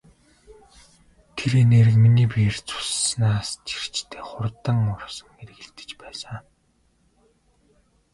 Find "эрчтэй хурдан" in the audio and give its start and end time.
3.77-4.77